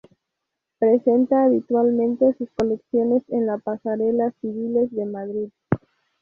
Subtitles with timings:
[0.79, 5.49] Presenta habitualmente sus colecciones en la Pasarela Cibeles de Madrid.